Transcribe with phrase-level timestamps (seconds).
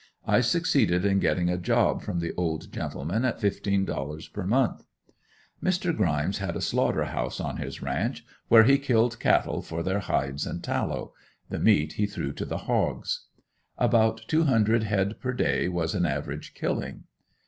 [0.25, 4.83] I succeeded in getting a job from the old gentleman at fifteen dollars per month.
[5.63, 5.95] Mr.
[5.95, 10.47] Grimes had a slaughter house on his ranch where he killed cattle for their hides
[10.47, 11.13] and tallow
[11.49, 13.25] the meat he threw to the hogs.
[13.77, 17.03] About two hundred head per day was an average killing.